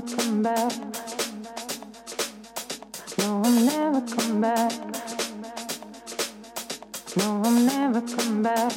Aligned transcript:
never 0.00 0.16
come 0.16 0.42
back. 0.42 0.72
No, 3.18 3.42
I'll 3.42 3.50
never 3.50 4.00
come 4.14 4.40
back. 4.42 4.72
No, 7.16 7.42
I'll 7.42 7.50
never 7.50 8.00
come 8.02 8.42
back. 8.42 8.72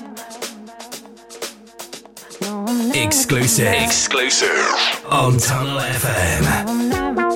No, 2.42 2.66
I'll 2.66 2.74
never 2.74 3.00
Exclusive. 3.00 3.68
Exclusive. 3.68 5.04
On 5.10 5.38
Tunnel 5.38 5.80
FM. 5.80 7.29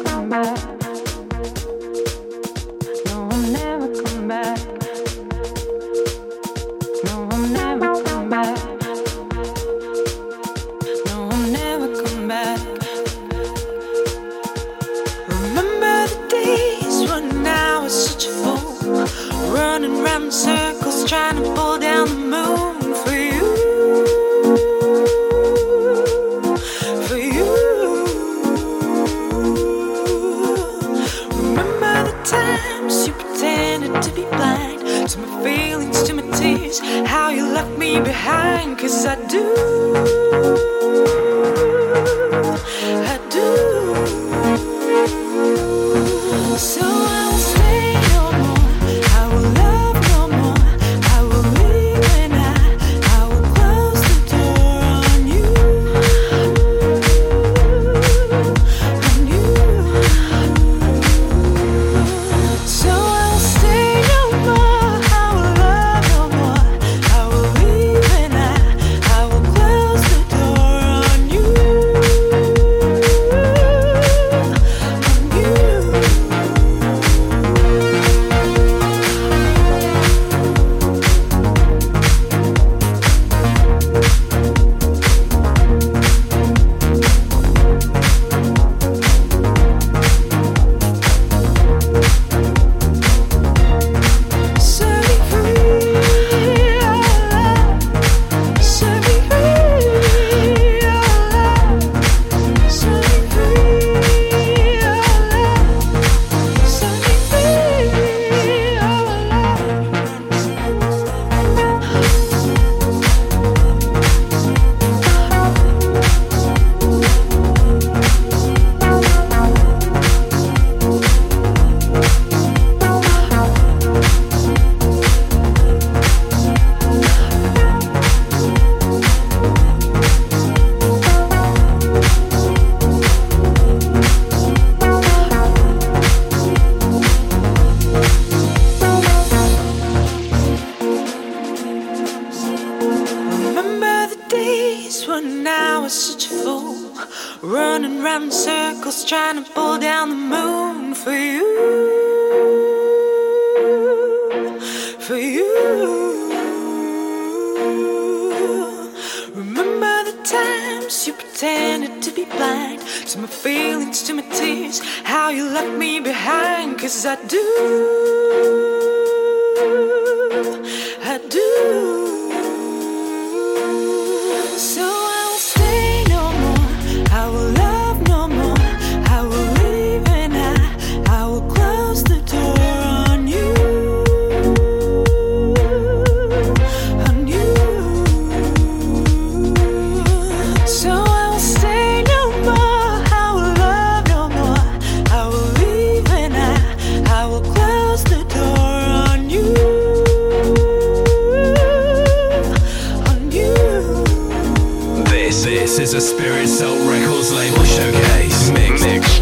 Spirit 206.13 206.47
Soul 206.47 206.78
Records 206.88 207.34
label 207.34 207.63
showcase. 207.63 208.51
mixed 208.51 208.84
Mix. 208.85 209.19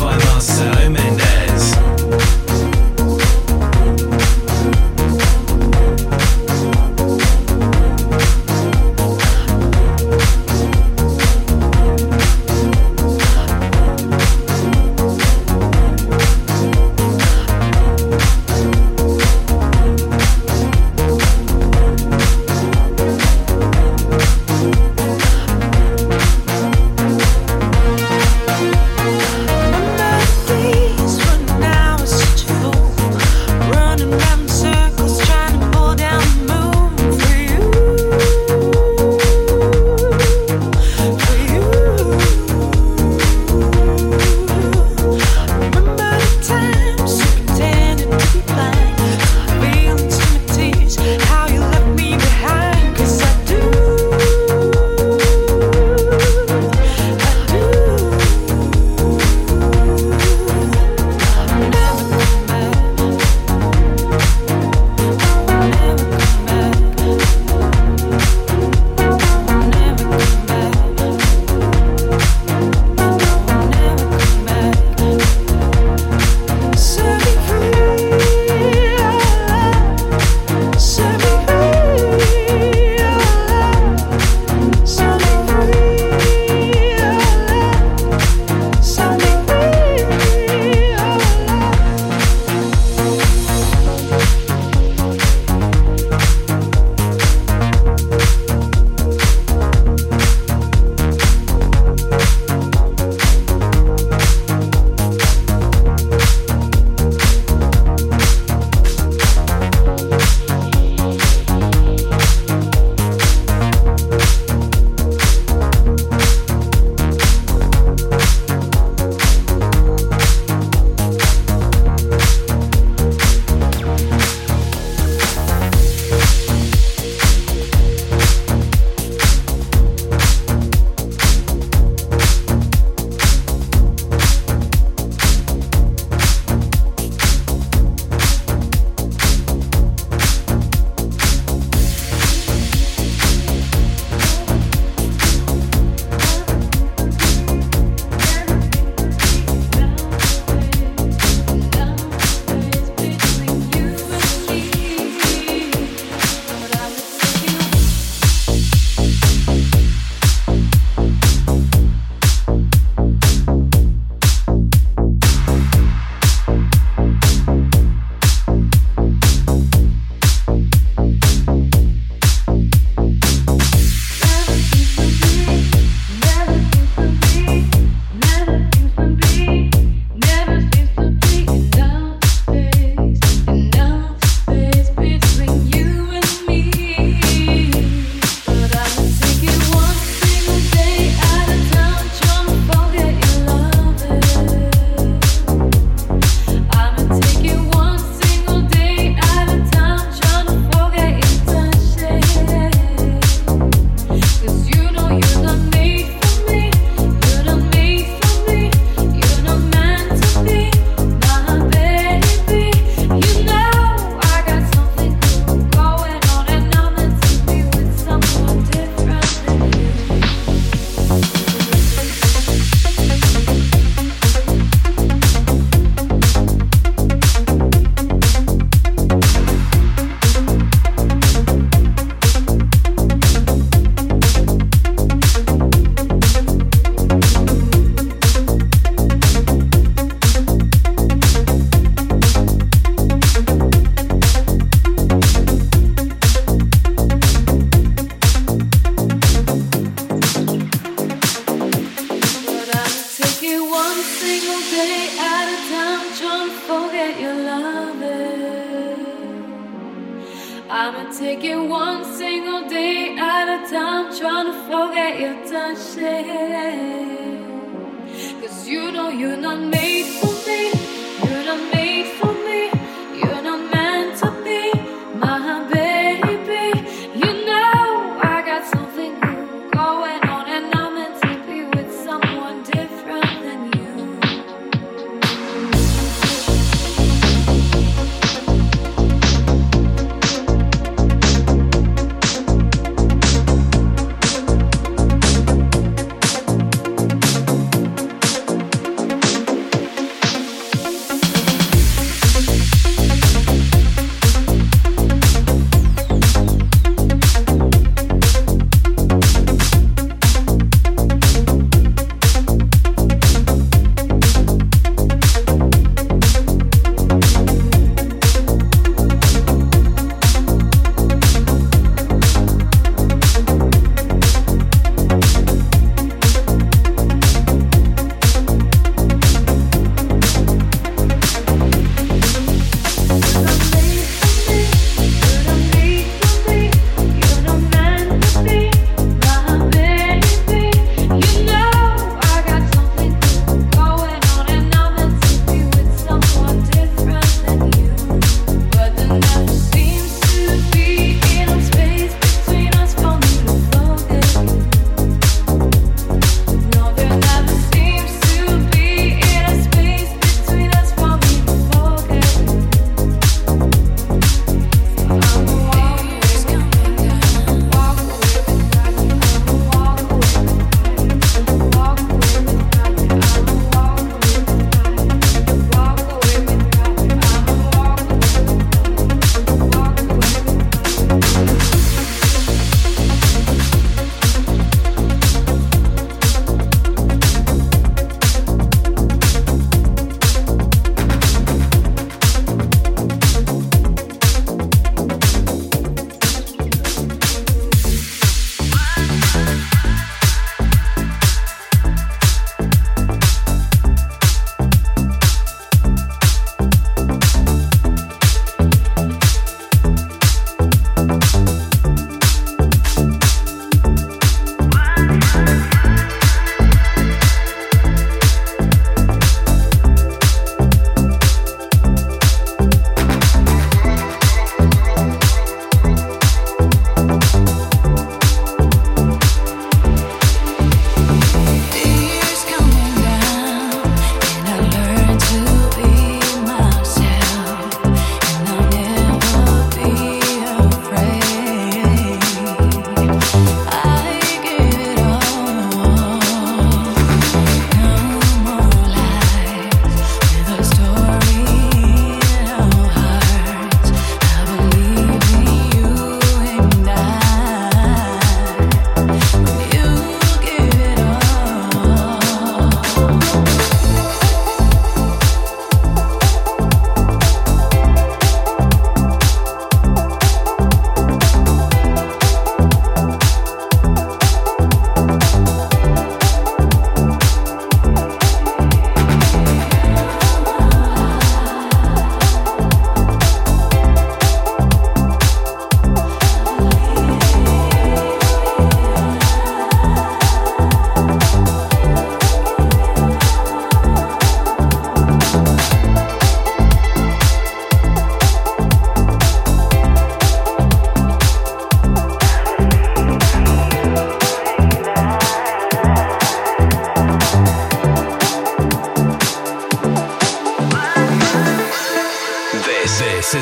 By 0.00 0.16
Marcelo 0.26 0.88
Mix. 0.88 1.09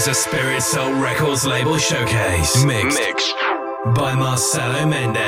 a 0.08 0.14
Spirit 0.14 0.62
Soul 0.62 0.94
Records 1.02 1.44
label 1.44 1.76
showcase. 1.76 2.64
Mixed, 2.64 2.98
Mixed. 2.98 3.34
by 3.94 4.14
Marcelo 4.14 4.86
Mendez. 4.86 5.27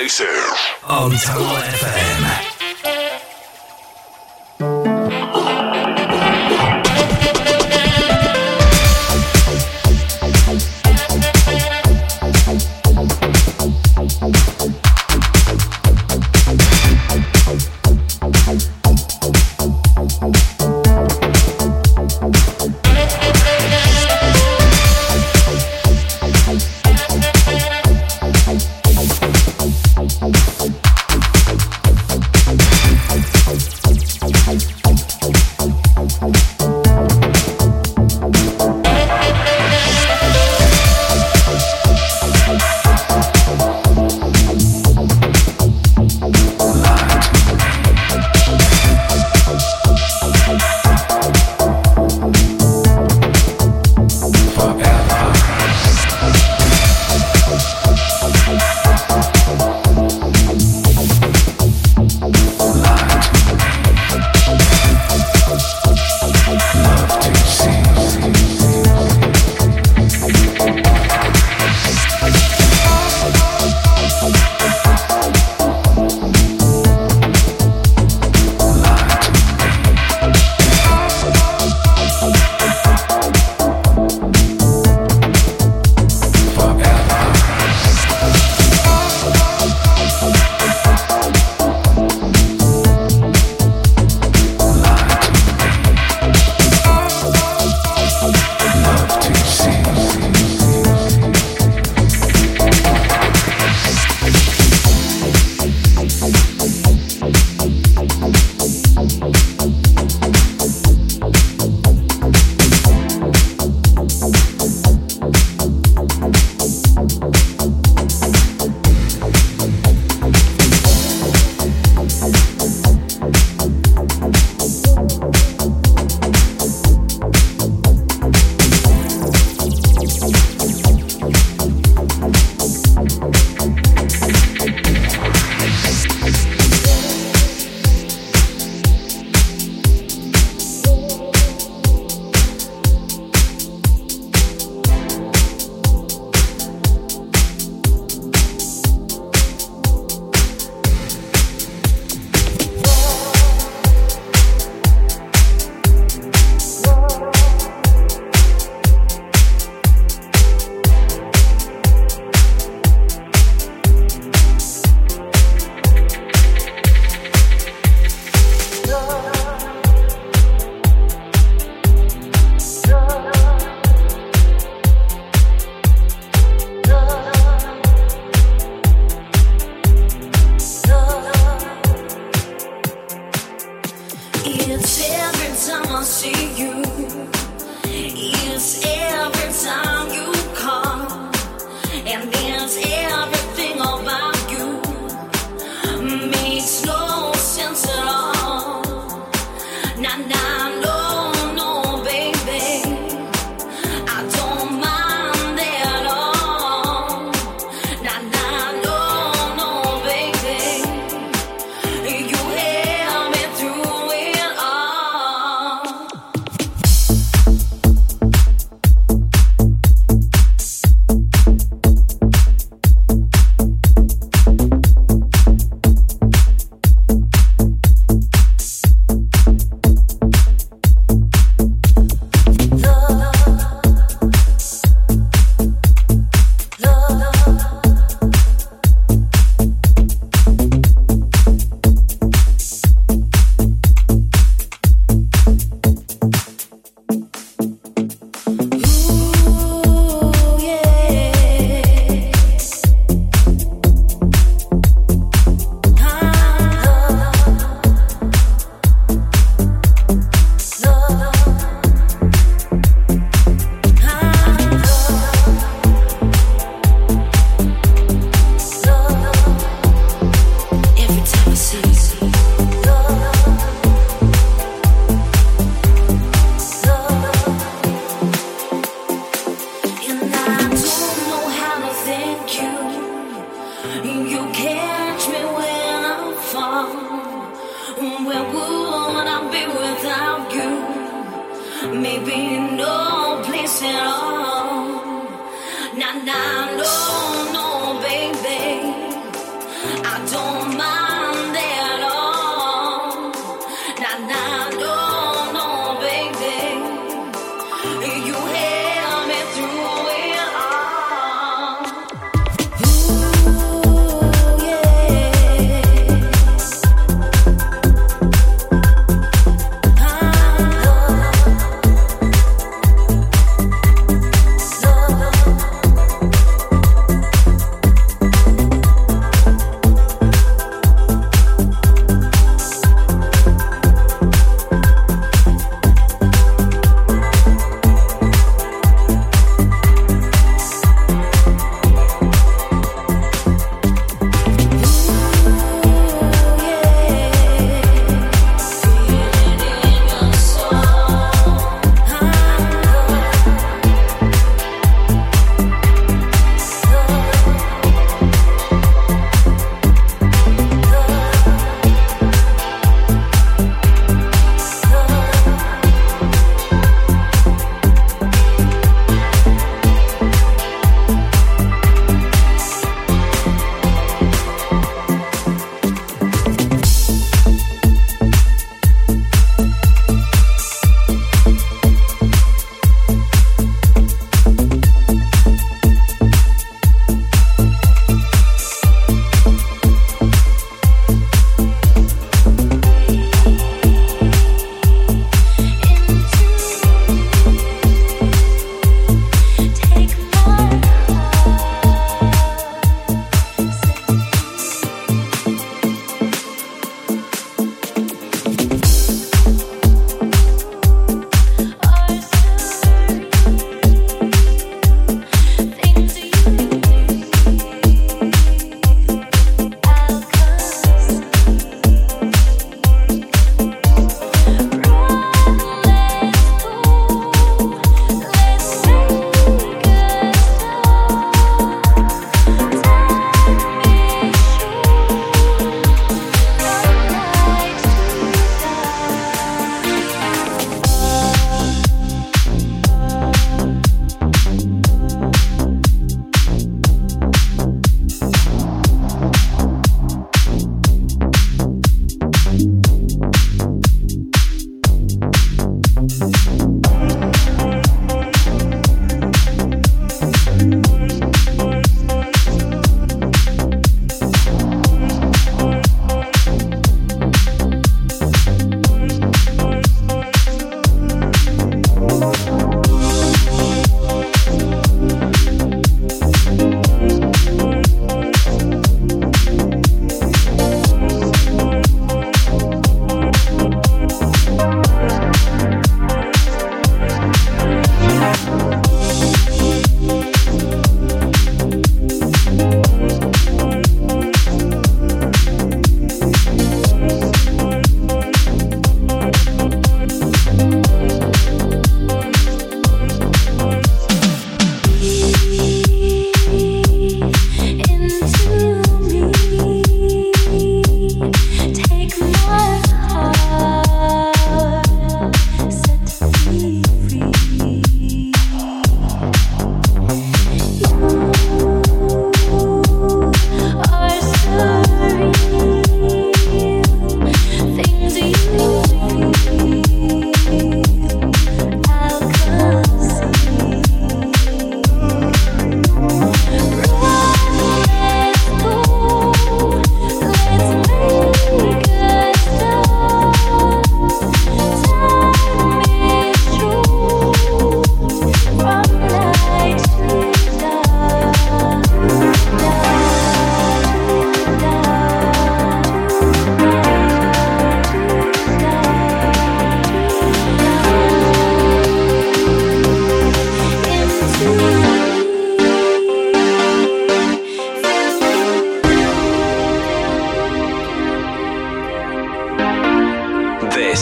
Exclusive. 0.00 0.37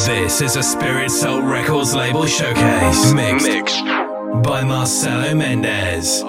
This 0.04 0.40
is 0.40 0.56
a 0.56 0.62
Spirit 0.62 1.10
Soul 1.10 1.42
Records 1.42 1.94
label 1.94 2.26
showcase. 2.26 3.12
Mixed, 3.12 3.46
Mixed. 3.46 3.84
by 4.44 4.62
Marcelo 4.62 5.32
Méndez. 5.34 6.22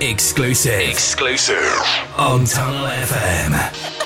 Exclusive. 0.00 0.88
Exclusive. 0.88 1.82
On 2.16 2.44
Tunnel 2.44 2.86
FM. 2.86 3.97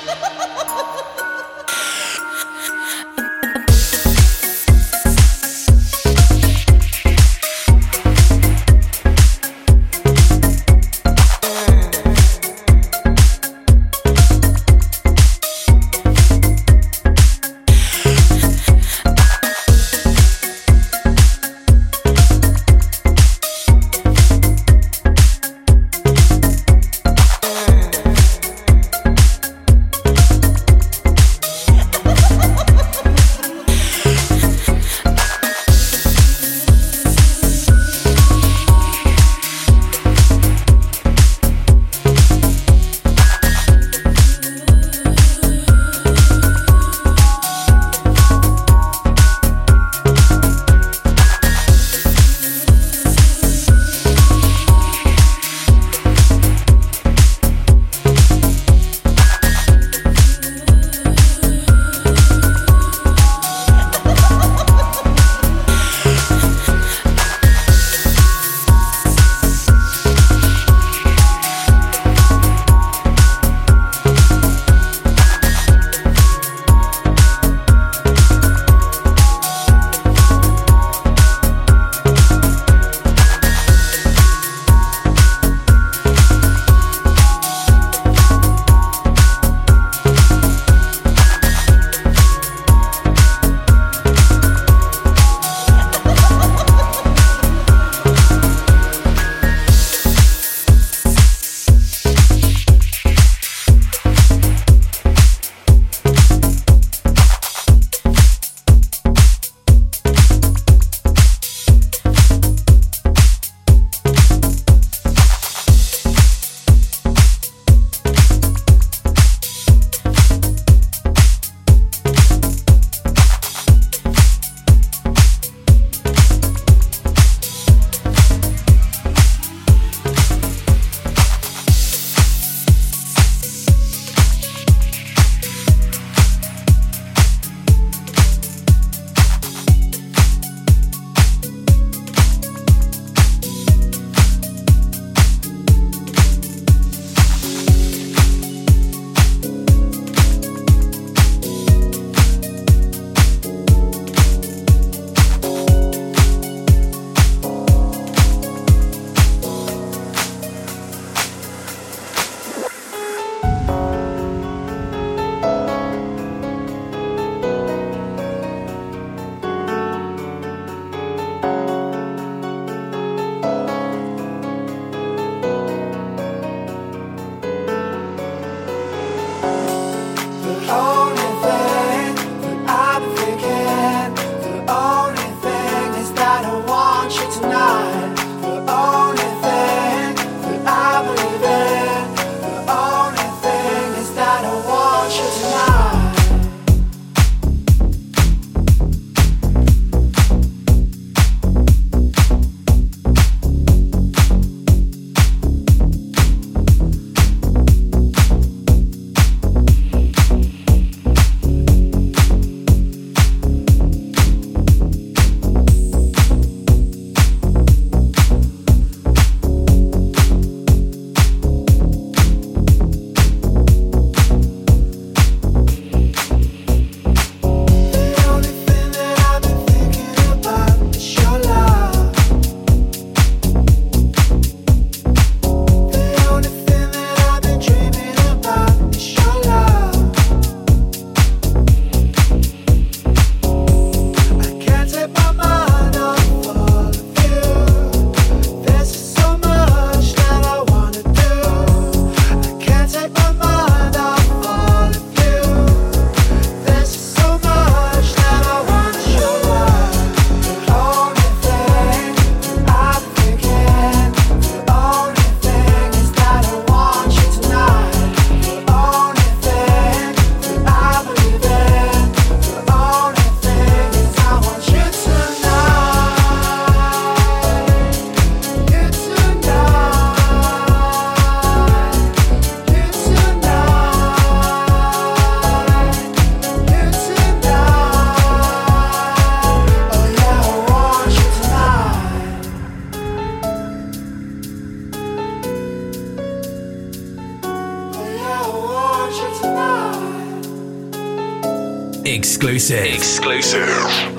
Exclusive. 302.05 302.95
Exclusive. 302.95 303.69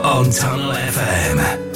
On 0.02 0.30
Tunnel 0.30 0.72
FM. 0.72 1.73